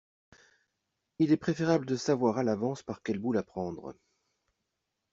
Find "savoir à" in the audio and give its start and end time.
1.95-2.43